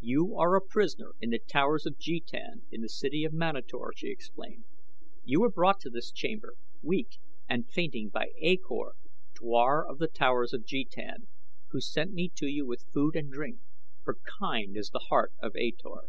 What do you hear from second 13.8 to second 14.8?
for kind